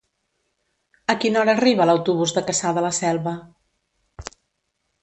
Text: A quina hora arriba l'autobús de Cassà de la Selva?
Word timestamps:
A 1.13 1.15
quina 1.25 1.39
hora 1.43 1.53
arriba 1.57 1.87
l'autobús 1.91 2.35
de 2.39 2.45
Cassà 2.49 2.73
de 2.79 2.87
la 2.87 2.93
Selva? 3.03 3.37